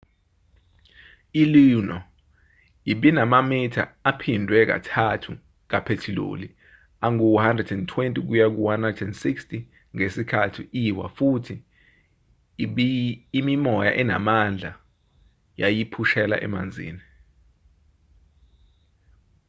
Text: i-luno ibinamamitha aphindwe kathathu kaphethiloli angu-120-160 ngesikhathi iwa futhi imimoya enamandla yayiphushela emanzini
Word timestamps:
i-luno 1.41 1.97
ibinamamitha 2.91 3.83
aphindwe 4.09 4.59
kathathu 4.69 5.31
kaphethiloli 5.71 6.47
angu-120-160 7.05 9.49
ngesikhathi 9.95 10.61
iwa 10.85 11.07
futhi 11.17 11.55
imimoya 13.39 13.91
enamandla 14.01 14.71
yayiphushela 15.61 16.35
emanzini 16.45 17.03